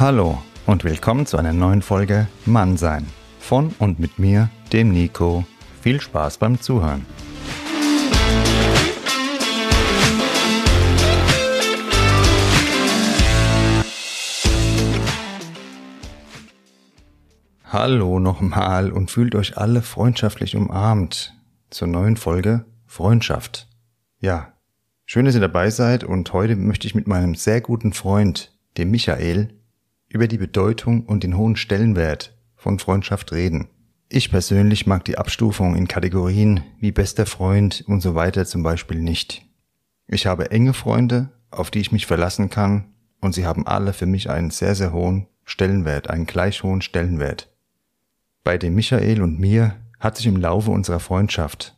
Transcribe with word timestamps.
Hallo 0.00 0.42
und 0.66 0.82
willkommen 0.82 1.24
zu 1.24 1.36
einer 1.36 1.52
neuen 1.52 1.80
Folge 1.80 2.26
Mannsein. 2.46 3.06
Von 3.38 3.72
und 3.78 4.00
mit 4.00 4.18
mir, 4.18 4.50
dem 4.72 4.92
Nico. 4.92 5.44
Viel 5.82 6.00
Spaß 6.00 6.38
beim 6.38 6.60
Zuhören. 6.60 7.06
Hallo 17.62 18.18
nochmal 18.18 18.90
und 18.90 19.12
fühlt 19.12 19.36
euch 19.36 19.56
alle 19.58 19.80
freundschaftlich 19.80 20.56
umarmt 20.56 21.34
zur 21.70 21.86
neuen 21.86 22.16
Folge 22.16 22.64
Freundschaft. 22.84 23.68
Ja, 24.18 24.54
schön, 25.06 25.24
dass 25.24 25.36
ihr 25.36 25.40
dabei 25.40 25.70
seid 25.70 26.02
und 26.02 26.32
heute 26.32 26.56
möchte 26.56 26.88
ich 26.88 26.96
mit 26.96 27.06
meinem 27.06 27.36
sehr 27.36 27.60
guten 27.60 27.92
Freund, 27.92 28.58
dem 28.76 28.90
Michael, 28.90 29.60
über 30.14 30.28
die 30.28 30.38
Bedeutung 30.38 31.04
und 31.04 31.24
den 31.24 31.36
hohen 31.36 31.56
Stellenwert 31.56 32.38
von 32.54 32.78
Freundschaft 32.78 33.32
reden. 33.32 33.68
Ich 34.08 34.30
persönlich 34.30 34.86
mag 34.86 35.04
die 35.04 35.18
Abstufung 35.18 35.74
in 35.74 35.88
Kategorien 35.88 36.62
wie 36.78 36.92
bester 36.92 37.26
Freund 37.26 37.82
und 37.88 38.00
so 38.00 38.14
weiter 38.14 38.46
zum 38.46 38.62
Beispiel 38.62 39.00
nicht. 39.00 39.44
Ich 40.06 40.26
habe 40.26 40.52
enge 40.52 40.72
Freunde, 40.72 41.30
auf 41.50 41.72
die 41.72 41.80
ich 41.80 41.90
mich 41.90 42.06
verlassen 42.06 42.48
kann, 42.48 42.94
und 43.20 43.34
sie 43.34 43.44
haben 43.44 43.66
alle 43.66 43.92
für 43.92 44.06
mich 44.06 44.30
einen 44.30 44.50
sehr, 44.50 44.76
sehr 44.76 44.92
hohen 44.92 45.26
Stellenwert, 45.44 46.08
einen 46.10 46.26
gleich 46.26 46.62
hohen 46.62 46.80
Stellenwert. 46.80 47.52
Bei 48.44 48.56
dem 48.56 48.76
Michael 48.76 49.20
und 49.20 49.40
mir 49.40 49.74
hat 49.98 50.16
sich 50.16 50.26
im 50.26 50.36
Laufe 50.36 50.70
unserer 50.70 51.00
Freundschaft 51.00 51.76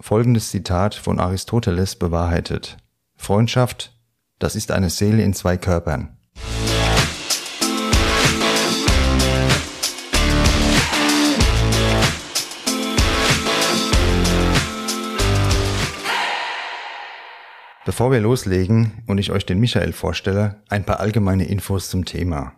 folgendes 0.00 0.50
Zitat 0.50 0.96
von 0.96 1.20
Aristoteles 1.20 1.94
bewahrheitet. 1.94 2.78
Freundschaft, 3.14 3.96
das 4.40 4.56
ist 4.56 4.72
eine 4.72 4.90
Seele 4.90 5.22
in 5.22 5.32
zwei 5.32 5.56
Körpern. 5.56 6.16
Bevor 17.84 18.12
wir 18.12 18.20
loslegen 18.20 19.02
und 19.08 19.18
ich 19.18 19.32
euch 19.32 19.44
den 19.44 19.58
Michael 19.58 19.92
vorstelle, 19.92 20.62
ein 20.68 20.84
paar 20.84 21.00
allgemeine 21.00 21.46
Infos 21.46 21.90
zum 21.90 22.04
Thema. 22.04 22.52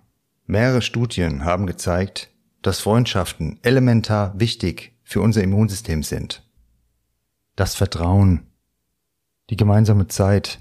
Mehrere 0.47 0.83
Studien 0.83 1.47
haben 1.47 1.67
gezeigt, 1.67 2.29
dass 2.61 2.81
Freundschaften 2.81 3.59
elementar 3.63 4.39
wichtig 4.39 4.93
für 5.03 5.23
unser 5.23 5.43
Immunsystem 5.43 6.03
sind. 6.03 6.47
Das 7.57 7.75
Vertrauen, 7.75 8.49
die 9.49 9.57
gemeinsame 9.57 10.09
Zeit, 10.09 10.61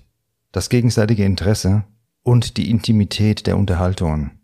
das 0.53 0.69
gegenseitige 0.69 1.25
Interesse 1.25 1.83
und 2.21 2.55
die 2.55 2.69
Intimität 2.69 3.47
der 3.47 3.57
Unterhaltungen. 3.57 4.39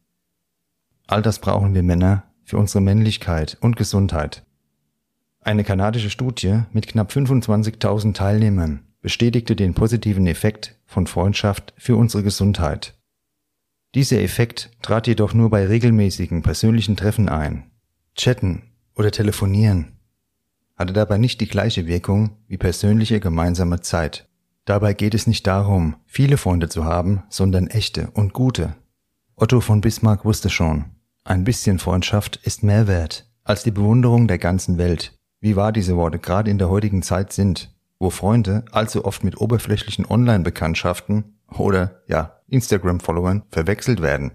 All 1.07 1.21
das 1.21 1.39
brauchen 1.39 1.73
wir 1.73 1.83
Männer 1.83 2.23
für 2.43 2.57
unsere 2.57 2.81
Männlichkeit 2.81 3.57
und 3.61 3.77
Gesundheit. 3.77 4.45
Eine 5.39 5.63
kanadische 5.63 6.09
Studie 6.09 6.63
mit 6.73 6.87
knapp 6.87 7.09
25.000 7.09 8.13
Teilnehmern 8.13 8.83
bestätigte 9.01 9.55
den 9.55 9.73
positiven 9.73 10.27
Effekt 10.27 10.77
von 10.85 11.07
Freundschaft 11.07 11.73
für 11.77 11.95
unsere 11.95 12.23
Gesundheit. 12.23 12.97
Dieser 13.95 14.21
Effekt 14.21 14.71
trat 14.81 15.07
jedoch 15.07 15.33
nur 15.33 15.49
bei 15.49 15.65
regelmäßigen 15.65 16.41
persönlichen 16.41 16.95
Treffen 16.95 17.29
ein. 17.29 17.71
Chatten 18.15 18.63
oder 18.95 19.11
telefonieren 19.11 19.93
hatte 20.75 20.93
dabei 20.93 21.17
nicht 21.17 21.41
die 21.41 21.47
gleiche 21.47 21.87
Wirkung 21.87 22.37
wie 22.47 22.57
persönliche 22.57 23.19
gemeinsame 23.19 23.81
Zeit. 23.81 24.29
Dabei 24.63 24.93
geht 24.93 25.13
es 25.13 25.27
nicht 25.27 25.45
darum, 25.45 25.97
viele 26.05 26.37
Freunde 26.37 26.69
zu 26.69 26.85
haben, 26.85 27.23
sondern 27.29 27.67
echte 27.67 28.11
und 28.11 28.33
gute. 28.33 28.75
Otto 29.35 29.59
von 29.59 29.81
Bismarck 29.81 30.23
wusste 30.23 30.49
schon, 30.49 30.85
ein 31.25 31.43
bisschen 31.43 31.79
Freundschaft 31.79 32.37
ist 32.43 32.63
mehr 32.63 32.87
wert 32.87 33.25
als 33.43 33.63
die 33.63 33.71
Bewunderung 33.71 34.27
der 34.27 34.37
ganzen 34.37 34.77
Welt. 34.77 35.17
Wie 35.41 35.55
wahr 35.55 35.71
diese 35.71 35.97
Worte 35.97 36.19
gerade 36.19 36.51
in 36.51 36.59
der 36.59 36.69
heutigen 36.69 37.01
Zeit 37.01 37.33
sind 37.33 37.73
wo 37.99 38.09
Freunde 38.09 38.63
allzu 38.71 39.03
oft 39.03 39.25
mit 39.25 39.39
oberflächlichen 39.39 40.05
Online-Bekanntschaften 40.05 41.37
oder 41.53 42.01
ja, 42.07 42.39
Instagram-Followern 42.47 43.43
verwechselt 43.51 44.01
werden. 44.01 44.31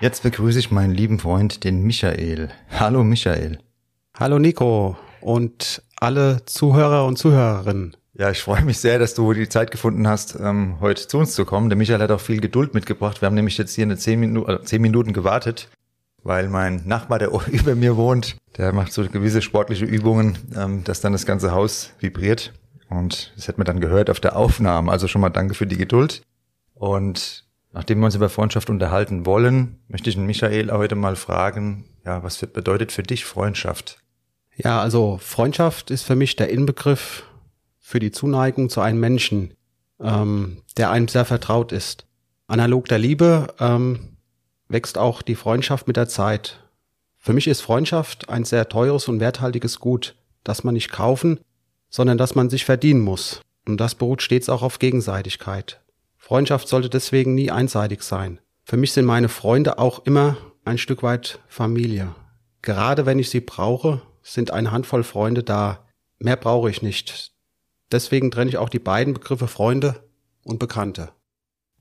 Jetzt 0.00 0.24
begrüße 0.24 0.58
ich 0.58 0.70
meinen 0.70 0.92
lieben 0.92 1.18
Freund, 1.20 1.64
den 1.64 1.82
Michael. 1.82 2.50
Hallo 2.70 3.02
Michael. 3.02 3.60
Hallo 4.18 4.38
Nico 4.38 4.96
und 5.20 5.82
alle 5.96 6.44
Zuhörer 6.46 7.06
und 7.06 7.16
Zuhörerinnen. 7.16 7.96
Ja, 8.18 8.30
ich 8.30 8.42
freue 8.42 8.62
mich 8.62 8.78
sehr, 8.78 8.98
dass 8.98 9.12
du 9.12 9.34
die 9.34 9.48
Zeit 9.48 9.70
gefunden 9.70 10.08
hast, 10.08 10.38
ähm, 10.40 10.76
heute 10.80 11.06
zu 11.06 11.18
uns 11.18 11.34
zu 11.34 11.44
kommen. 11.44 11.68
Der 11.68 11.76
Michael 11.76 12.00
hat 12.00 12.10
auch 12.10 12.20
viel 12.20 12.40
Geduld 12.40 12.72
mitgebracht. 12.72 13.20
Wir 13.20 13.26
haben 13.26 13.34
nämlich 13.34 13.58
jetzt 13.58 13.74
hier 13.74 13.84
eine 13.84 13.98
zehn, 13.98 14.18
Minu 14.18 14.46
äh, 14.46 14.62
zehn 14.62 14.80
Minuten 14.80 15.12
gewartet, 15.12 15.68
weil 16.22 16.48
mein 16.48 16.86
Nachbar, 16.86 17.18
der 17.18 17.30
über 17.48 17.74
mir 17.74 17.98
wohnt, 17.98 18.36
der 18.56 18.72
macht 18.72 18.94
so 18.94 19.06
gewisse 19.06 19.42
sportliche 19.42 19.84
Übungen, 19.84 20.38
ähm, 20.56 20.82
dass 20.82 21.02
dann 21.02 21.12
das 21.12 21.26
ganze 21.26 21.52
Haus 21.52 21.90
vibriert. 22.00 22.54
Und 22.88 23.34
das 23.36 23.48
hätte 23.48 23.58
man 23.58 23.66
dann 23.66 23.80
gehört 23.80 24.08
auf 24.08 24.20
der 24.20 24.36
Aufnahme. 24.36 24.90
Also 24.90 25.08
schon 25.08 25.20
mal 25.20 25.28
danke 25.28 25.52
für 25.52 25.66
die 25.66 25.76
Geduld. 25.76 26.22
Und 26.72 27.44
nachdem 27.74 27.98
wir 27.98 28.06
uns 28.06 28.14
über 28.14 28.30
Freundschaft 28.30 28.70
unterhalten 28.70 29.26
wollen, 29.26 29.80
möchte 29.88 30.08
ich 30.08 30.16
den 30.16 30.24
Michael 30.24 30.70
heute 30.70 30.94
mal 30.94 31.16
fragen, 31.16 31.84
ja, 32.06 32.22
was 32.22 32.38
bedeutet 32.38 32.92
für 32.92 33.02
dich 33.02 33.26
Freundschaft? 33.26 33.98
Ja, 34.56 34.80
also 34.80 35.18
Freundschaft 35.20 35.90
ist 35.90 36.04
für 36.04 36.16
mich 36.16 36.34
der 36.36 36.48
Inbegriff 36.48 37.25
für 37.86 38.00
die 38.00 38.10
Zuneigung 38.10 38.68
zu 38.68 38.80
einem 38.80 38.98
Menschen, 38.98 39.54
ähm, 40.00 40.62
der 40.76 40.90
einem 40.90 41.06
sehr 41.06 41.24
vertraut 41.24 41.70
ist. 41.70 42.04
Analog 42.48 42.88
der 42.88 42.98
Liebe 42.98 43.54
ähm, 43.60 44.16
wächst 44.66 44.98
auch 44.98 45.22
die 45.22 45.36
Freundschaft 45.36 45.86
mit 45.86 45.96
der 45.96 46.08
Zeit. 46.08 46.64
Für 47.16 47.32
mich 47.32 47.46
ist 47.46 47.60
Freundschaft 47.60 48.28
ein 48.28 48.44
sehr 48.44 48.68
teures 48.68 49.06
und 49.06 49.20
werthaltiges 49.20 49.78
Gut, 49.78 50.16
das 50.42 50.64
man 50.64 50.74
nicht 50.74 50.90
kaufen, 50.90 51.38
sondern 51.88 52.18
das 52.18 52.34
man 52.34 52.50
sich 52.50 52.64
verdienen 52.64 53.02
muss. 53.02 53.40
Und 53.68 53.80
das 53.80 53.94
beruht 53.94 54.20
stets 54.20 54.48
auch 54.48 54.62
auf 54.62 54.80
Gegenseitigkeit. 54.80 55.80
Freundschaft 56.16 56.66
sollte 56.66 56.88
deswegen 56.88 57.36
nie 57.36 57.52
einseitig 57.52 58.02
sein. 58.02 58.40
Für 58.64 58.76
mich 58.76 58.90
sind 58.94 59.04
meine 59.04 59.28
Freunde 59.28 59.78
auch 59.78 60.04
immer 60.06 60.36
ein 60.64 60.78
Stück 60.78 61.04
weit 61.04 61.38
Familie. 61.46 62.16
Gerade 62.62 63.06
wenn 63.06 63.20
ich 63.20 63.30
sie 63.30 63.40
brauche, 63.40 64.02
sind 64.22 64.50
eine 64.50 64.72
Handvoll 64.72 65.04
Freunde 65.04 65.44
da. 65.44 65.86
Mehr 66.18 66.36
brauche 66.36 66.68
ich 66.68 66.82
nicht. 66.82 67.35
Deswegen 67.92 68.30
trenne 68.30 68.50
ich 68.50 68.58
auch 68.58 68.68
die 68.68 68.78
beiden 68.78 69.14
Begriffe 69.14 69.48
Freunde 69.48 70.02
und 70.42 70.58
Bekannte. 70.58 71.10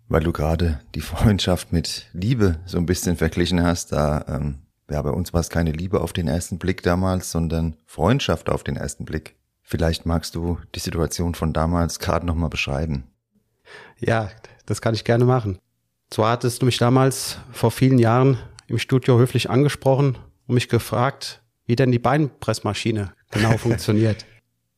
Weil 0.08 0.24
du 0.24 0.32
gerade 0.32 0.82
die 0.94 1.02
Freundschaft 1.02 1.72
mit 1.74 2.08
Liebe 2.14 2.60
so 2.66 2.78
ein 2.78 2.86
bisschen 2.86 3.18
verglichen 3.18 3.64
hast, 3.64 3.92
da 3.92 4.26
ähm, 4.28 4.66
ja, 4.90 5.02
bei 5.02 5.10
uns 5.10 5.34
war 5.34 5.42
es 5.42 5.50
keine 5.50 5.72
Liebe 5.72 6.02
auf 6.02 6.14
den 6.14 6.28
ersten 6.28 6.60
Blick 6.60 6.84
damals, 6.84 7.32
sondern 7.32 7.76
Freundschaft 7.86 8.50
auf 8.50 8.64
den 8.64 8.76
ersten 8.76 9.06
Blick. 9.06 9.36
Vielleicht 9.62 10.06
magst 10.06 10.36
du 10.36 10.60
die 10.76 10.80
Situation 10.80 11.34
von 11.34 11.54
damals 11.54 12.00
gerade 12.00 12.26
nochmal 12.26 12.50
beschreiben. 12.50 13.06
Ja, 14.00 14.30
das 14.68 14.82
kann 14.82 14.94
ich 14.94 15.04
gerne 15.04 15.26
machen. 15.26 15.58
Zwar 16.12 16.32
hattest 16.32 16.62
du 16.62 16.68
mich 16.68 16.78
damals 16.78 17.40
vor 17.52 17.72
vielen 17.72 17.98
Jahren 17.98 18.38
im 18.68 18.78
Studio 18.78 19.18
höflich 19.18 19.50
angesprochen 19.50 20.20
und 20.46 20.54
mich 20.54 20.70
gefragt, 20.70 21.42
wie 21.66 21.76
denn 21.76 21.92
die 21.92 22.00
Beinpressmaschine 22.00 23.14
genau 23.32 23.58
funktioniert. 23.58 24.26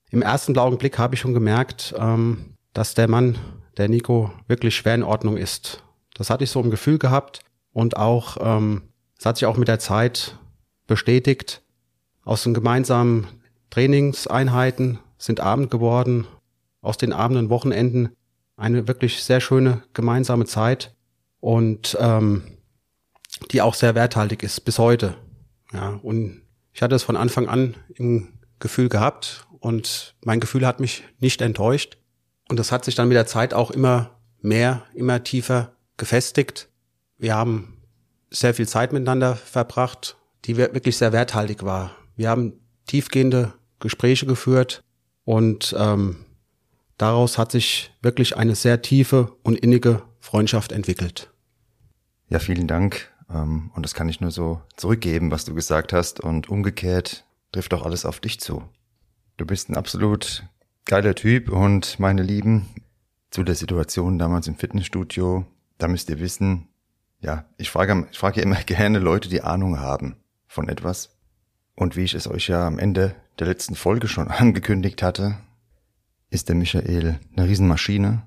Im 0.09 0.21
ersten 0.21 0.57
Augenblick 0.57 0.97
habe 0.97 1.15
ich 1.15 1.21
schon 1.21 1.33
gemerkt, 1.33 1.93
ähm, 1.97 2.53
dass 2.73 2.93
der 2.93 3.07
Mann, 3.07 3.37
der 3.77 3.89
Nico, 3.89 4.31
wirklich 4.47 4.75
schwer 4.75 4.95
in 4.95 5.03
Ordnung 5.03 5.37
ist. 5.37 5.83
Das 6.13 6.29
hatte 6.29 6.43
ich 6.43 6.49
so 6.49 6.61
im 6.61 6.71
Gefühl 6.71 6.97
gehabt 6.97 7.41
und 7.73 7.97
auch, 7.97 8.37
ähm, 8.39 8.83
es 9.19 9.25
hat 9.25 9.37
sich 9.37 9.45
auch 9.45 9.57
mit 9.57 9.67
der 9.67 9.79
Zeit 9.79 10.37
bestätigt. 10.87 11.61
Aus 12.23 12.43
den 12.43 12.53
gemeinsamen 12.53 13.27
Trainingseinheiten 13.69 14.99
sind 15.17 15.39
Abend 15.39 15.69
geworden, 15.69 16.25
aus 16.81 16.97
den 16.97 17.13
Abenden, 17.13 17.49
Wochenenden 17.49 18.09
eine 18.55 18.87
wirklich 18.87 19.23
sehr 19.23 19.41
schöne 19.41 19.83
gemeinsame 19.93 20.45
Zeit 20.45 20.95
und 21.39 21.97
ähm, 21.99 22.43
die 23.51 23.61
auch 23.61 23.73
sehr 23.73 23.93
werthaltig 23.93 24.41
ist 24.41 24.61
bis 24.61 24.79
heute. 24.79 25.15
Ja, 25.73 25.99
und 26.01 26.41
ich 26.73 26.81
hatte 26.81 26.95
es 26.95 27.03
von 27.03 27.17
Anfang 27.17 27.47
an 27.47 27.75
im 27.95 28.29
Gefühl 28.59 28.89
gehabt 28.89 29.46
und 29.59 30.15
mein 30.23 30.39
Gefühl 30.39 30.65
hat 30.65 30.79
mich 30.79 31.03
nicht 31.19 31.41
enttäuscht. 31.41 31.97
Und 32.49 32.57
das 32.59 32.71
hat 32.71 32.85
sich 32.85 32.95
dann 32.95 33.07
mit 33.07 33.15
der 33.15 33.25
Zeit 33.25 33.53
auch 33.53 33.71
immer 33.71 34.19
mehr, 34.41 34.83
immer 34.93 35.23
tiefer 35.23 35.73
gefestigt. 35.97 36.69
Wir 37.17 37.35
haben 37.35 37.81
sehr 38.29 38.53
viel 38.53 38.67
Zeit 38.67 38.93
miteinander 38.93 39.35
verbracht, 39.35 40.17
die 40.45 40.57
wirklich 40.57 40.97
sehr 40.97 41.13
werthaltig 41.13 41.63
war. 41.63 41.91
Wir 42.15 42.29
haben 42.29 42.53
tiefgehende 42.85 43.53
Gespräche 43.79 44.25
geführt 44.25 44.81
und 45.23 45.75
ähm, 45.77 46.25
daraus 46.97 47.37
hat 47.37 47.51
sich 47.51 47.91
wirklich 48.01 48.37
eine 48.37 48.55
sehr 48.55 48.81
tiefe 48.81 49.33
und 49.43 49.57
innige 49.57 50.03
Freundschaft 50.19 50.71
entwickelt. 50.71 51.31
Ja, 52.29 52.39
vielen 52.39 52.67
Dank. 52.67 53.11
Ähm, 53.29 53.71
und 53.75 53.83
das 53.83 53.93
kann 53.93 54.09
ich 54.09 54.21
nur 54.21 54.31
so 54.31 54.61
zurückgeben, 54.75 55.31
was 55.31 55.45
du 55.45 55.53
gesagt 55.53 55.93
hast. 55.93 56.19
Und 56.19 56.49
umgekehrt 56.49 57.25
trifft 57.51 57.73
auch 57.73 57.85
alles 57.85 58.05
auf 58.05 58.19
dich 58.19 58.39
zu. 58.39 58.63
Du 59.37 59.45
bist 59.45 59.69
ein 59.69 59.77
absolut 59.77 60.43
geiler 60.85 61.13
Typ 61.13 61.49
und 61.49 61.99
meine 61.99 62.23
Lieben, 62.23 62.67
zu 63.29 63.43
der 63.43 63.53
Situation 63.53 64.17
damals 64.17 64.47
im 64.47 64.55
Fitnessstudio, 64.55 65.45
da 65.77 65.87
müsst 65.87 66.09
ihr 66.09 66.19
wissen, 66.19 66.69
ja, 67.19 67.45
ich 67.57 67.69
frage, 67.69 68.07
ich 68.11 68.17
frage 68.17 68.41
immer 68.41 68.55
gerne 68.65 68.97
Leute, 68.97 69.29
die 69.29 69.43
Ahnung 69.43 69.79
haben 69.79 70.17
von 70.47 70.69
etwas. 70.69 71.15
Und 71.75 71.95
wie 71.95 72.03
ich 72.03 72.15
es 72.15 72.27
euch 72.27 72.47
ja 72.47 72.65
am 72.65 72.79
Ende 72.79 73.13
der 73.37 73.45
letzten 73.45 73.75
Folge 73.75 74.07
schon 74.07 74.27
angekündigt 74.29 75.03
hatte, 75.03 75.37
ist 76.31 76.49
der 76.49 76.55
Michael 76.55 77.19
eine 77.35 77.47
Riesenmaschine. 77.47 78.23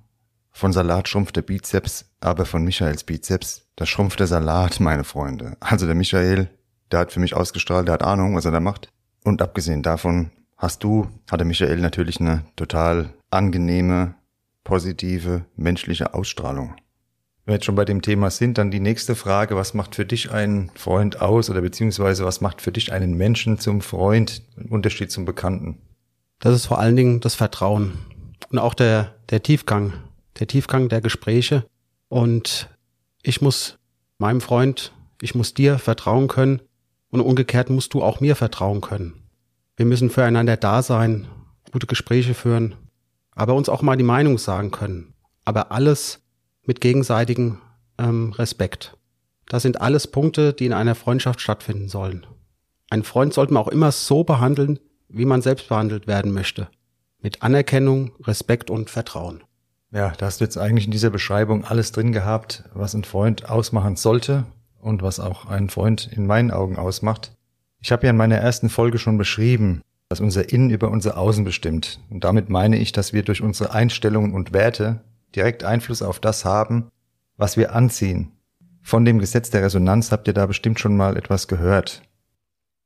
Von 0.53 0.73
Salat 0.73 1.09
schrumpft 1.09 1.35
der 1.35 1.43
Bizeps, 1.43 2.05
aber 2.21 2.45
von 2.45 2.62
Michaels 2.62 3.03
Bizeps, 3.03 3.67
da 3.75 3.85
schrumpft 3.85 4.21
der 4.21 4.29
Salat, 4.29 4.79
meine 4.81 5.03
Freunde. 5.03 5.57
Also 5.59 5.87
der 5.87 5.97
Michael, 5.97 6.51
der 6.93 7.01
hat 7.01 7.12
für 7.12 7.21
mich 7.21 7.35
ausgestrahlt, 7.35 7.89
der 7.89 7.95
hat 7.95 8.05
Ahnung, 8.05 8.37
was 8.37 8.45
er 8.45 8.53
da 8.53 8.61
macht. 8.61 8.93
Und 9.25 9.43
abgesehen 9.43 9.83
davon 9.83 10.31
hast 10.61 10.85
du, 10.85 11.09
hat 11.31 11.41
der 11.41 11.47
Michael 11.47 11.79
natürlich 11.79 12.21
eine 12.21 12.45
total 12.55 13.15
angenehme, 13.31 14.15
positive, 14.62 15.47
menschliche 15.57 16.15
Ausstrahlung. 16.15 16.75
Wenn 17.45 17.53
wir 17.53 17.55
jetzt 17.55 17.65
schon 17.65 17.75
bei 17.75 17.87
dem 17.87 18.03
Thema 18.03 18.31
sind, 18.31 18.59
dann 18.59 18.71
die 18.71 18.79
nächste 18.79 19.17
Frage, 19.17 19.57
was 19.57 19.73
macht 19.73 19.95
für 19.95 20.05
dich 20.05 20.31
einen 20.31 20.71
Freund 20.75 21.21
aus 21.21 21.49
oder 21.49 21.62
beziehungsweise 21.62 22.27
was 22.27 22.43
macht 22.43 22.61
für 22.61 22.71
dich 22.71 22.93
einen 22.93 23.15
Menschen 23.17 23.59
zum 23.59 23.81
Freund 23.81 24.43
im 24.57 24.71
Unterschied 24.71 25.11
zum 25.11 25.25
Bekannten? 25.25 25.79
Das 26.39 26.55
ist 26.55 26.67
vor 26.67 26.79
allen 26.79 26.95
Dingen 26.95 27.21
das 27.21 27.35
Vertrauen 27.35 27.99
und 28.51 28.59
auch 28.59 28.75
der, 28.75 29.15
der 29.31 29.43
Tiefgang, 29.43 29.95
der 30.39 30.47
Tiefgang 30.47 30.91
der 30.91 31.01
Gespräche. 31.01 31.65
Und 32.09 32.69
ich 33.23 33.41
muss 33.41 33.79
meinem 34.19 34.43
Freund, 34.43 34.93
ich 35.23 35.35
muss 35.35 35.55
dir 35.55 35.79
vertrauen 35.79 36.29
können 36.29 36.61
und 37.09 37.21
umgekehrt 37.21 37.71
musst 37.71 37.95
du 37.95 38.03
auch 38.03 38.21
mir 38.21 38.37
vertrauen 38.37 38.83
können. 38.83 39.20
Wir 39.81 39.87
müssen 39.87 40.11
füreinander 40.11 40.59
da 40.59 40.82
sein, 40.82 41.27
gute 41.73 41.87
Gespräche 41.87 42.35
führen, 42.35 42.75
aber 43.31 43.55
uns 43.55 43.71
auch 43.71 43.81
mal 43.81 43.97
die 43.97 44.05
Meinung 44.05 44.37
sagen 44.37 44.71
können. 44.71 45.15
Aber 45.47 45.73
alles 45.73 46.21
mit 46.67 46.82
gegenseitigem 46.82 47.62
ähm, 47.97 48.35
Respekt. 48.35 48.99
Das 49.49 49.62
sind 49.62 49.81
alles 49.81 50.06
Punkte, 50.06 50.53
die 50.53 50.67
in 50.67 50.75
einer 50.75 50.94
Freundschaft 50.94 51.41
stattfinden 51.41 51.88
sollen. 51.88 52.27
Ein 52.91 53.05
Freund 53.05 53.32
sollte 53.32 53.55
man 53.55 53.62
auch 53.62 53.69
immer 53.69 53.91
so 53.91 54.23
behandeln, 54.23 54.81
wie 55.09 55.25
man 55.25 55.41
selbst 55.41 55.71
behandelt 55.71 56.06
werden 56.06 56.33
möchte. 56.33 56.69
Mit 57.23 57.43
Anerkennung, 57.43 58.12
Respekt 58.25 58.69
und 58.71 58.91
Vertrauen. 58.91 59.43
Ja, 59.93 60.11
da 60.11 60.26
hast 60.26 60.43
du 60.43 60.44
jetzt 60.44 60.59
eigentlich 60.59 60.85
in 60.85 60.93
dieser 60.93 61.09
Beschreibung 61.09 61.65
alles 61.65 61.91
drin 61.91 62.12
gehabt, 62.12 62.65
was 62.75 62.93
ein 62.93 63.05
Freund 63.05 63.49
ausmachen 63.49 63.97
sollte 63.97 64.44
und 64.79 65.00
was 65.00 65.21
auch 65.21 65.47
einen 65.47 65.71
Freund 65.71 66.06
in 66.12 66.26
meinen 66.26 66.50
Augen 66.50 66.76
ausmacht. 66.76 67.33
Ich 67.81 67.93
habe 67.93 68.06
ja 68.06 68.11
in 68.11 68.17
meiner 68.17 68.37
ersten 68.37 68.69
Folge 68.69 68.99
schon 68.99 69.19
beschrieben, 69.19 69.82
dass 70.09 70.21
unser 70.21 70.53
Innen 70.53 70.71
über 70.71 70.91
unser 70.91 71.17
Außen 71.17 71.44
bestimmt. 71.44 72.00
Und 72.11 72.25
damit 72.25 72.49
meine 72.49 72.77
ich, 72.79 72.93
dass 72.93 73.12
wir 73.12 73.23
durch 73.23 73.43
unsere 73.43 73.73
Einstellungen 73.73 74.35
und 74.35 74.53
Werte 74.53 75.00
direkt 75.35 75.65
Einfluss 75.65 76.03
auf 76.03 76.21
das 76.21 76.44
haben, 76.44 76.91
was 77.37 77.56
wir 77.56 77.75
anziehen. 77.75 78.32
Von 78.82 79.05
dem 79.05 79.19
Gesetz 79.19 79.50
der 79.50 79.62
Resonanz 79.62 80.11
habt 80.11 80.27
ihr 80.27 80.35
da 80.35 80.47
bestimmt 80.47 80.81
schon 80.81 80.97
mal 80.97 81.17
etwas 81.17 81.49
gehört. 81.49 82.03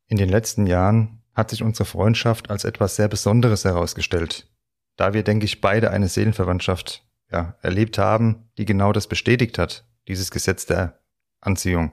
In 0.06 0.19
den 0.19 0.29
letzten 0.29 0.67
Jahren 0.67 1.23
hat 1.35 1.50
sich 1.50 1.62
unsere 1.62 1.87
Freundschaft 1.87 2.50
als 2.50 2.64
etwas 2.64 2.97
sehr 2.97 3.08
Besonderes 3.08 3.64
herausgestellt, 3.64 4.49
da 4.97 5.14
wir, 5.14 5.25
denke 5.25 5.47
ich, 5.47 5.61
beide 5.61 5.90
eine 5.90 6.08
Seelenverwandtschaft 6.08 7.05
ja, 7.32 7.56
erlebt 7.62 7.99
haben, 7.99 8.50
die 8.58 8.64
genau 8.64 8.93
das 8.93 9.08
bestätigt 9.08 9.58
hat, 9.58 9.87
dieses 10.06 10.31
Gesetz 10.31 10.67
der 10.67 11.00
Anziehung. 11.40 11.93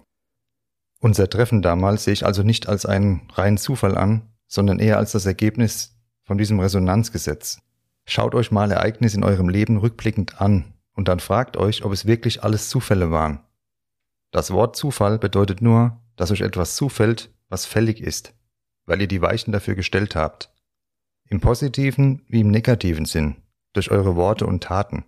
Unser 1.01 1.27
Treffen 1.30 1.63
damals 1.63 2.03
sehe 2.03 2.13
ich 2.13 2.25
also 2.25 2.44
nicht 2.44 2.69
als 2.69 2.86
einen 2.86 3.27
reinen 3.33 3.57
Zufall 3.57 3.98
an, 3.98 4.30
sondern 4.48 4.77
eher 4.77 4.98
als 4.98 5.12
das 5.13 5.25
Ergebnis 5.25 5.98
von 6.24 6.38
diesem 6.38 6.59
Resonanzgesetz. 6.59 7.59
Schaut 8.06 8.36
euch 8.36 8.51
mal 8.51 8.71
Ereignisse 8.71 9.18
in 9.18 9.24
eurem 9.24 9.50
Leben 9.50 9.77
rückblickend 9.77 10.39
an 10.39 10.75
und 10.94 11.07
dann 11.07 11.19
fragt 11.19 11.57
euch, 11.57 11.83
ob 11.83 11.92
es 11.92 12.06
wirklich 12.06 12.44
alles 12.44 12.69
Zufälle 12.69 13.09
waren. 13.09 13.39
Das 14.30 14.51
Wort 14.51 14.75
Zufall 14.75 15.18
bedeutet 15.18 15.62
nur, 15.62 16.00
dass 16.15 16.30
euch 16.30 16.42
etwas 16.42 16.75
zufällt, 16.75 17.33
was 17.50 17.65
fällig 17.65 18.00
ist, 18.00 18.36
weil 18.86 19.01
ihr 19.01 19.07
die 19.07 19.24
Weichen 19.24 19.51
dafür 19.51 19.74
gestellt 19.74 20.15
habt. 20.15 20.54
Im 21.27 21.42
positiven 21.42 22.24
wie 22.27 22.42
im 22.42 22.51
negativen 22.51 23.06
Sinn, 23.06 23.38
durch 23.74 23.89
eure 23.89 24.15
Worte 24.15 24.45
und 24.45 24.63
Taten. 24.63 25.06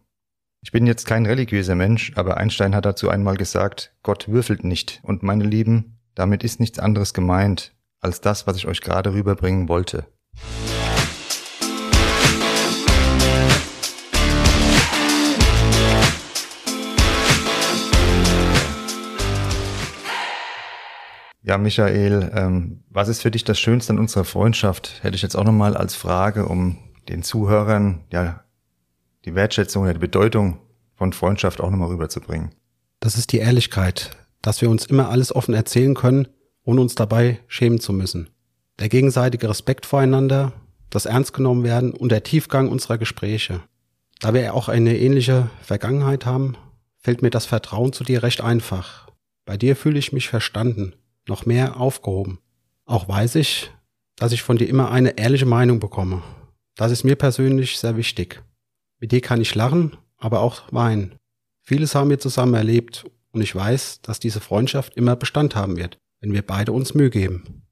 Ich 0.65 0.71
bin 0.71 0.87
jetzt 0.87 1.05
kein 1.05 1.25
religiöser 1.25 1.75
Mensch, 1.75 2.13
aber 2.15 2.37
Einstein 2.37 2.73
hat 2.73 2.85
dazu 2.85 3.09
einmal 3.09 3.35
gesagt, 3.35 3.93
Gott 4.01 4.29
würfelt 4.29 4.63
nicht, 4.63 5.01
und 5.03 5.21
meine 5.21 5.43
Lieben, 5.43 5.99
damit 6.15 6.41
ist 6.41 6.61
nichts 6.61 6.79
anderes 6.79 7.13
gemeint, 7.13 7.73
als 7.99 8.21
das, 8.21 8.47
was 8.47 8.55
ich 8.55 8.65
euch 8.65 8.79
gerade 8.79 9.13
rüberbringen 9.13 9.67
wollte. 9.67 10.05
Ja, 21.41 21.57
Michael, 21.57 22.31
ähm, 22.33 22.85
was 22.89 23.09
ist 23.09 23.21
für 23.21 23.31
dich 23.31 23.43
das 23.43 23.59
Schönste 23.59 23.91
an 23.91 23.99
unserer 23.99 24.23
Freundschaft? 24.23 25.03
Hätte 25.03 25.17
ich 25.17 25.23
jetzt 25.23 25.35
auch 25.35 25.43
nochmal 25.43 25.75
als 25.75 25.93
Frage, 25.93 26.45
um 26.45 26.77
den 27.09 27.21
Zuhörern 27.21 28.05
ja 28.13 28.45
die 29.25 29.35
Wertschätzung 29.35 29.83
oder 29.83 29.93
die 29.93 29.99
Bedeutung 29.99 30.59
von 30.95 31.13
Freundschaft 31.13 31.61
auch 31.61 31.69
nochmal 31.69 31.89
rüberzubringen. 31.89 32.51
Das 32.99 33.17
ist 33.17 33.31
die 33.31 33.37
Ehrlichkeit, 33.37 34.11
dass 34.41 34.61
wir 34.61 34.69
uns 34.69 34.85
immer 34.85 35.09
alles 35.09 35.35
offen 35.35 35.53
erzählen 35.53 35.95
können, 35.95 36.27
ohne 36.63 36.81
uns 36.81 36.95
dabei 36.95 37.39
schämen 37.47 37.79
zu 37.79 37.93
müssen. 37.93 38.29
Der 38.79 38.89
gegenseitige 38.89 39.49
Respekt 39.49 39.85
voreinander, 39.85 40.53
das 40.89 41.05
Ernst 41.05 41.33
genommen 41.33 41.63
werden 41.63 41.93
und 41.93 42.11
der 42.11 42.23
Tiefgang 42.23 42.69
unserer 42.69 42.97
Gespräche. 42.97 43.61
Da 44.19 44.33
wir 44.33 44.53
auch 44.53 44.69
eine 44.69 44.97
ähnliche 44.97 45.49
Vergangenheit 45.61 46.25
haben, 46.25 46.55
fällt 46.97 47.21
mir 47.21 47.29
das 47.29 47.45
Vertrauen 47.45 47.93
zu 47.93 48.03
dir 48.03 48.23
recht 48.23 48.41
einfach. 48.41 49.09
Bei 49.45 49.57
dir 49.57 49.75
fühle 49.75 49.99
ich 49.99 50.13
mich 50.13 50.29
verstanden 50.29 50.93
noch 51.27 51.45
mehr 51.45 51.79
aufgehoben. 51.79 52.39
Auch 52.85 53.07
weiß 53.07 53.35
ich, 53.35 53.71
dass 54.15 54.31
ich 54.31 54.41
von 54.41 54.57
dir 54.57 54.67
immer 54.67 54.91
eine 54.91 55.17
ehrliche 55.17 55.45
Meinung 55.45 55.79
bekomme. 55.79 56.21
Das 56.75 56.91
ist 56.91 57.03
mir 57.03 57.15
persönlich 57.15 57.77
sehr 57.77 57.97
wichtig. 57.97 58.43
Mit 59.03 59.11
dir 59.11 59.19
kann 59.19 59.41
ich 59.41 59.53
lachen, 59.53 59.97
aber 60.17 60.39
auch 60.39 60.61
weinen. 60.71 61.15
Vieles 61.61 61.93
haben 61.93 62.09
wir 62.09 62.19
zusammen 62.19 62.53
erlebt 62.53 63.03
und 63.33 63.41
ich 63.41 63.53
weiß, 63.53 63.99
dass 64.01 64.21
diese 64.21 64.39
Freundschaft 64.39 64.95
immer 64.95 65.17
Bestand 65.17 65.57
haben 65.57 65.75
wird, 65.75 65.97
wenn 66.21 66.31
wir 66.31 66.41
beide 66.41 66.71
uns 66.71 66.93
Mühe 66.93 67.09
geben. 67.09 67.63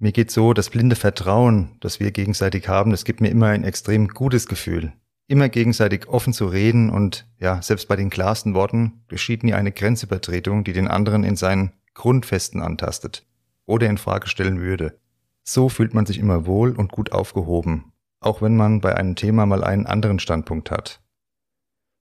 Mir 0.00 0.10
geht 0.10 0.32
so, 0.32 0.54
das 0.54 0.70
blinde 0.70 0.96
Vertrauen, 0.96 1.76
das 1.78 2.00
wir 2.00 2.10
gegenseitig 2.10 2.66
haben, 2.66 2.90
das 2.90 3.04
gibt 3.04 3.20
mir 3.20 3.28
immer 3.28 3.46
ein 3.46 3.62
extrem 3.62 4.08
gutes 4.08 4.48
Gefühl. 4.48 4.92
Immer 5.28 5.48
gegenseitig 5.48 6.08
offen 6.08 6.32
zu 6.32 6.48
reden 6.48 6.90
und 6.90 7.28
ja, 7.38 7.62
selbst 7.62 7.86
bei 7.86 7.94
den 7.94 8.10
klarsten 8.10 8.54
Worten 8.54 9.04
geschieht 9.06 9.44
nie 9.44 9.54
eine 9.54 9.70
Grenzübertretung, 9.70 10.64
die 10.64 10.72
den 10.72 10.88
anderen 10.88 11.22
in 11.22 11.36
seinen 11.36 11.74
Grundfesten 11.94 12.60
antastet 12.60 13.24
oder 13.66 13.88
in 13.88 13.98
Frage 13.98 14.26
stellen 14.26 14.60
würde. 14.60 14.98
So 15.44 15.68
fühlt 15.68 15.94
man 15.94 16.06
sich 16.06 16.18
immer 16.18 16.44
wohl 16.44 16.72
und 16.72 16.90
gut 16.90 17.12
aufgehoben, 17.12 17.92
auch 18.26 18.42
wenn 18.42 18.56
man 18.56 18.80
bei 18.80 18.96
einem 18.96 19.14
Thema 19.14 19.46
mal 19.46 19.64
einen 19.64 19.86
anderen 19.86 20.18
Standpunkt 20.18 20.70
hat. 20.70 21.00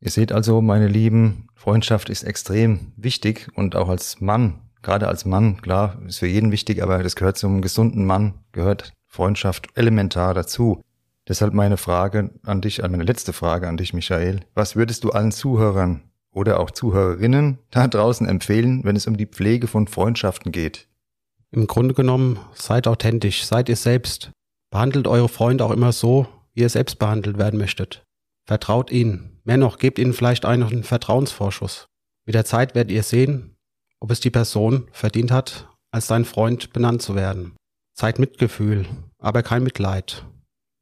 Ihr 0.01 0.11
seht 0.11 0.31
also, 0.31 0.61
meine 0.61 0.87
Lieben, 0.87 1.47
Freundschaft 1.55 2.09
ist 2.09 2.23
extrem 2.23 2.91
wichtig 2.97 3.47
und 3.55 3.75
auch 3.75 3.87
als 3.87 4.19
Mann, 4.19 4.59
gerade 4.81 5.07
als 5.07 5.25
Mann, 5.25 5.61
klar, 5.61 5.97
ist 6.05 6.19
für 6.19 6.27
jeden 6.27 6.51
wichtig, 6.51 6.83
aber 6.83 7.01
das 7.01 7.15
gehört 7.15 7.37
zum 7.37 7.61
gesunden 7.61 8.05
Mann, 8.05 8.35
gehört 8.51 8.93
Freundschaft 9.07 9.69
elementar 9.75 10.33
dazu. 10.33 10.81
Deshalb 11.27 11.53
meine 11.53 11.77
Frage 11.77 12.31
an 12.43 12.61
dich, 12.61 12.81
meine 12.81 13.03
letzte 13.03 13.33
Frage 13.33 13.67
an 13.67 13.77
dich, 13.77 13.93
Michael. 13.93 14.41
Was 14.53 14.75
würdest 14.75 15.03
du 15.03 15.11
allen 15.11 15.31
Zuhörern 15.31 16.03
oder 16.31 16.59
auch 16.59 16.69
Zuhörerinnen 16.69 17.57
da 17.71 17.87
draußen 17.87 18.27
empfehlen, 18.27 18.83
wenn 18.83 18.95
es 18.95 19.07
um 19.07 19.17
die 19.17 19.25
Pflege 19.25 19.67
von 19.67 19.87
Freundschaften 19.87 20.51
geht? 20.51 20.87
Im 21.51 21.65
Grunde 21.65 21.95
genommen, 21.95 22.37
seid 22.53 22.87
authentisch, 22.87 23.45
seid 23.45 23.69
ihr 23.69 23.75
selbst. 23.75 24.31
Behandelt 24.75 25.07
eure 25.07 25.29
Freunde 25.29 25.63
auch 25.63 25.71
immer 25.71 25.93
so, 25.93 26.27
wie 26.53 26.59
ihr 26.59 26.67
selbst 26.67 26.99
behandelt 26.99 27.37
werden 27.37 27.57
möchtet. 27.57 28.03
Vertraut 28.45 28.91
ihnen. 28.91 29.39
Mehr 29.45 29.55
noch, 29.55 29.77
gebt 29.77 29.97
ihnen 29.97 30.11
vielleicht 30.11 30.43
einen 30.43 30.83
Vertrauensvorschuss. 30.83 31.85
Mit 32.25 32.35
der 32.35 32.43
Zeit 32.43 32.75
werdet 32.75 32.91
ihr 32.91 33.03
sehen, 33.03 33.55
ob 34.01 34.11
es 34.11 34.19
die 34.19 34.31
Person 34.31 34.89
verdient 34.91 35.31
hat, 35.31 35.69
als 35.91 36.07
dein 36.07 36.25
Freund 36.25 36.73
benannt 36.73 37.01
zu 37.01 37.15
werden. 37.15 37.55
Zeigt 37.93 38.19
Mitgefühl, 38.19 38.85
aber 39.17 39.43
kein 39.43 39.63
Mitleid 39.63 40.25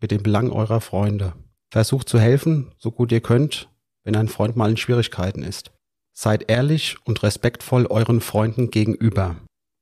mit 0.01 0.09
den 0.09 0.23
Belangen 0.23 0.50
eurer 0.50 0.81
Freunde. 0.81 1.33
Versucht 1.71 2.09
zu 2.09 2.19
helfen, 2.19 2.71
so 2.79 2.89
gut 2.89 3.12
ihr 3.12 3.21
könnt, 3.21 3.69
wenn 4.03 4.15
ein 4.15 4.27
Freund 4.27 4.55
mal 4.55 4.71
in 4.71 4.77
Schwierigkeiten 4.77 5.43
ist. 5.43 5.69
Seid 6.17 6.50
ehrlich 6.50 6.97
und 7.05 7.21
respektvoll 7.21 7.85
euren 7.85 8.21
Freunden 8.21 8.71
gegenüber. 8.71 9.35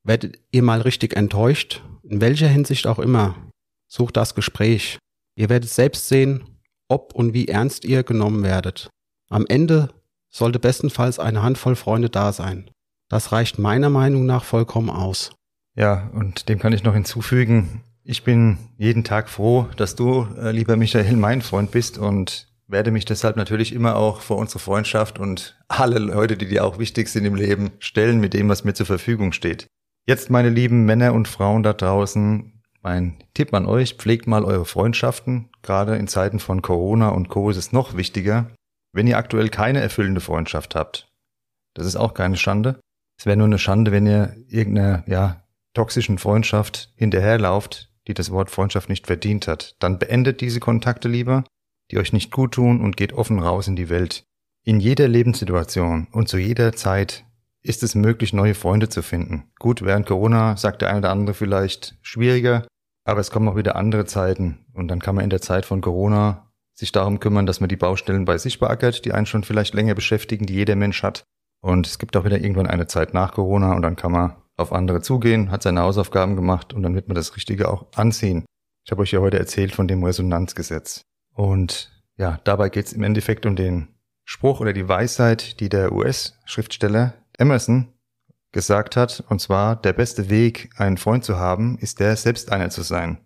Werdet 0.04 0.38
ihr 0.52 0.64
mal 0.64 0.82
richtig 0.82 1.16
enttäuscht, 1.16 1.82
in 2.04 2.20
welcher 2.20 2.50
Hinsicht 2.50 2.88
auch 2.88 3.00
immer, 3.00 3.38
sucht 3.92 4.18
das 4.18 4.36
Gespräch. 4.36 5.00
Ihr 5.36 5.50
werdet 5.50 5.70
selbst 5.70 6.08
sehen, 6.08 6.44
ob 6.88 7.14
und 7.14 7.34
wie 7.34 7.48
ernst 7.48 7.86
ihr 7.86 8.04
genommen 8.04 8.44
werdet. 8.44 8.90
Am 9.30 9.46
Ende 9.48 9.90
sollte 10.30 10.60
bestenfalls 10.60 11.20
eine 11.20 11.44
Handvoll 11.44 11.76
Freunde 11.76 12.10
da 12.10 12.32
sein. 12.32 12.70
Das 13.10 13.32
reicht 13.32 13.60
meiner 13.60 13.90
Meinung 13.90 14.26
nach 14.26 14.46
vollkommen 14.46 14.90
aus. 14.90 15.32
Ja, 15.76 16.10
und 16.14 16.48
dem 16.48 16.60
kann 16.60 16.74
ich 16.74 16.84
noch 16.84 16.94
hinzufügen, 16.94 17.84
ich 18.04 18.24
bin 18.24 18.58
jeden 18.78 19.04
Tag 19.04 19.30
froh, 19.30 19.68
dass 19.78 19.96
du, 19.96 20.28
äh, 20.38 20.52
lieber 20.52 20.76
Michael, 20.76 21.16
mein 21.18 21.42
Freund 21.42 21.72
bist 21.72 21.98
und 21.98 22.48
werde 22.68 22.90
mich 22.92 23.06
deshalb 23.06 23.36
natürlich 23.36 23.74
immer 23.74 23.96
auch 23.96 24.22
vor 24.22 24.38
unsere 24.38 24.60
Freundschaft 24.60 25.20
und 25.20 25.60
alle 25.68 26.00
Leute, 26.00 26.36
die 26.36 26.48
dir 26.48 26.66
auch 26.66 26.80
wichtig 26.80 27.10
sind 27.10 27.26
im 27.26 27.36
Leben, 27.36 27.72
stellen 27.80 28.20
mit 28.20 28.34
dem, 28.34 28.50
was 28.50 28.64
mir 28.64 28.74
zur 28.74 28.86
Verfügung 28.86 29.34
steht. 29.34 29.68
Jetzt, 30.08 30.30
meine 30.30 30.50
lieben 30.50 30.86
Männer 30.86 31.14
und 31.14 31.28
Frauen 31.28 31.62
da 31.62 31.74
draußen, 31.74 32.61
mein 32.82 33.24
Tipp 33.34 33.54
an 33.54 33.66
euch, 33.66 33.96
pflegt 33.96 34.28
mal 34.28 34.44
eure 34.44 34.66
Freundschaften. 34.66 35.50
Gerade 35.62 35.96
in 35.96 36.08
Zeiten 36.08 36.40
von 36.40 36.62
Corona 36.62 37.10
und 37.10 37.30
Co. 37.30 37.50
ist 37.50 37.58
es 37.58 37.72
noch 37.72 37.96
wichtiger. 37.96 38.52
Wenn 38.94 39.08
ihr 39.08 39.18
aktuell 39.18 39.50
keine 39.50 39.80
erfüllende 39.80 40.22
Freundschaft 40.22 40.76
habt, 40.76 41.12
das 41.74 41.86
ist 41.86 41.96
auch 41.96 42.14
keine 42.14 42.38
Schande. 42.38 42.80
Es 43.18 43.26
wäre 43.26 43.38
nur 43.38 43.48
eine 43.48 43.60
Schande, 43.60 43.92
wenn 43.92 44.08
ihr 44.08 44.36
irgendeiner, 44.48 45.04
ja, 45.08 45.44
toxischen 45.74 46.18
Freundschaft 46.18 46.92
hinterherlauft, 46.96 47.94
die 48.08 48.14
das 48.14 48.32
Wort 48.32 48.50
Freundschaft 48.50 48.90
nicht 48.90 49.08
verdient 49.08 49.48
hat. 49.48 49.76
Dann 49.80 50.00
beendet 50.00 50.42
diese 50.42 50.60
Kontakte 50.60 51.08
lieber 51.08 51.46
die 51.92 51.98
euch 51.98 52.14
nicht 52.14 52.32
gut 52.32 52.54
tun 52.54 52.82
und 52.82 52.98
geht 52.98 53.14
offen 53.14 53.40
raus 53.40 53.68
in 53.68 53.76
die 53.76 53.90
Welt. 53.90 54.24
In 54.64 54.80
jeder 54.80 55.08
Lebenssituation 55.08 56.08
und 56.12 56.30
zu 56.30 56.38
jeder 56.38 56.74
Zeit 56.74 57.26
ist 57.62 57.84
es 57.84 57.94
möglich, 57.94 58.34
neue 58.34 58.56
Freunde 58.56 58.90
zu 58.90 59.04
finden. 59.04 59.52
Gut, 59.60 59.84
während 59.84 60.08
Corona 60.08 60.58
sagt 60.58 60.82
der 60.82 60.90
eine 60.90 61.00
oder 61.00 61.12
andere 61.12 61.34
vielleicht 61.34 61.98
schwieriger, 62.02 62.66
aber 63.04 63.20
es 63.20 63.32
kommen 63.32 63.48
auch 63.48 63.56
wieder 63.56 63.76
andere 63.76 64.06
Zeiten 64.06 64.66
und 64.74 64.88
dann 64.88 65.00
kann 65.00 65.16
man 65.16 65.24
in 65.24 65.30
der 65.30 65.42
Zeit 65.42 65.66
von 65.66 65.82
Corona 65.82 66.52
sich 66.74 66.92
darum 66.92 67.20
kümmern, 67.20 67.46
dass 67.46 67.60
man 67.60 67.70
die 67.70 67.76
Baustellen 67.76 68.26
bei 68.26 68.38
sich 68.38 68.60
beackert, 68.60 69.06
die 69.06 69.14
einen 69.14 69.26
schon 69.26 69.44
vielleicht 69.44 69.74
länger 69.74 69.96
beschäftigen, 69.96 70.46
die 70.46 70.56
jeder 70.56 70.76
Mensch 70.76 71.04
hat. 71.04 71.24
Und 71.62 71.86
es 71.86 72.00
gibt 72.00 72.18
auch 72.18 72.26
wieder 72.26 72.40
irgendwann 72.40 72.68
eine 72.68 72.88
Zeit 72.88 73.14
nach 73.14 73.34
Corona 73.34 73.74
und 73.74 73.84
dann 73.84 73.96
kann 73.96 74.12
man 74.12 74.36
auf 74.58 74.74
andere 74.74 75.02
zugehen, 75.02 75.52
hat 75.52 75.64
seine 75.64 75.82
Hausaufgaben 75.82 76.36
gemacht 76.36 76.74
und 76.74 76.84
dann 76.84 76.96
wird 76.96 77.08
man 77.08 77.16
das 77.16 77.36
Richtige 77.36 77.70
auch 77.70 77.88
anziehen. 77.96 78.46
Ich 78.86 78.92
habe 78.92 79.02
euch 79.02 79.12
ja 79.12 79.20
heute 79.20 79.38
erzählt 79.38 79.74
von 79.74 79.88
dem 79.88 80.04
Resonanzgesetz. 80.04 81.04
Und 81.34 81.92
ja, 82.18 82.40
dabei 82.44 82.70
geht 82.70 82.88
es 82.88 82.94
im 82.94 83.04
Endeffekt 83.04 83.46
um 83.46 83.56
den 83.56 83.90
Spruch 84.26 84.60
oder 84.60 84.74
die 84.74 84.88
Weisheit, 84.88 85.60
die 85.60 85.70
der 85.70 85.92
US-Schriftsteller 85.92 87.14
Emerson 87.38 87.94
gesagt 88.52 88.96
hat, 88.96 89.24
und 89.30 89.40
zwar, 89.40 89.76
der 89.76 89.94
beste 89.94 90.30
Weg, 90.30 90.70
einen 90.78 90.98
Freund 90.98 91.24
zu 91.24 91.38
haben, 91.38 91.78
ist 91.80 92.00
der, 92.00 92.16
selbst 92.16 92.52
einer 92.52 92.70
zu 92.70 92.82
sein. 92.82 93.18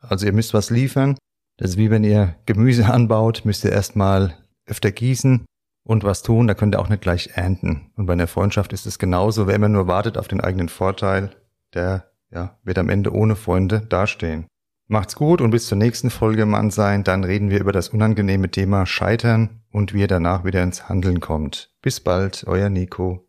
Also 0.00 0.26
ihr 0.26 0.32
müsst 0.32 0.54
was 0.54 0.70
liefern. 0.70 1.16
Das 1.56 1.70
ist 1.70 1.76
wie 1.76 1.90
wenn 1.90 2.04
ihr 2.04 2.36
Gemüse 2.46 2.86
anbaut, 2.92 3.42
müsst 3.44 3.64
ihr 3.64 3.72
erstmal 3.72 4.36
öfter 4.66 4.90
gießen 4.90 5.44
und 5.84 6.04
was 6.04 6.22
tun, 6.22 6.46
da 6.46 6.54
könnt 6.54 6.74
ihr 6.74 6.80
auch 6.80 6.88
nicht 6.88 7.02
gleich 7.02 7.30
ernten. 7.34 7.90
Und 7.96 8.06
bei 8.06 8.12
einer 8.12 8.26
Freundschaft 8.26 8.72
ist 8.72 8.86
es 8.86 8.98
genauso, 8.98 9.46
wer 9.46 9.54
immer 9.54 9.68
nur 9.68 9.86
wartet 9.86 10.16
auf 10.16 10.28
den 10.28 10.40
eigenen 10.40 10.68
Vorteil, 10.68 11.30
der 11.74 12.10
ja, 12.30 12.58
wird 12.62 12.78
am 12.78 12.88
Ende 12.88 13.12
ohne 13.12 13.36
Freunde 13.36 13.80
dastehen. 13.80 14.46
Macht's 14.86 15.14
gut 15.14 15.40
und 15.40 15.50
bis 15.50 15.66
zur 15.66 15.78
nächsten 15.78 16.10
Folge 16.10 16.46
Mann 16.46 16.70
sein. 16.70 17.04
Dann 17.04 17.22
reden 17.22 17.50
wir 17.50 17.60
über 17.60 17.72
das 17.72 17.90
unangenehme 17.90 18.50
Thema 18.50 18.86
Scheitern 18.86 19.62
und 19.70 19.94
wie 19.94 20.00
ihr 20.00 20.08
danach 20.08 20.44
wieder 20.44 20.62
ins 20.62 20.88
Handeln 20.88 21.20
kommt. 21.20 21.72
Bis 21.80 22.00
bald, 22.00 22.44
euer 22.46 22.70
Nico. 22.70 23.28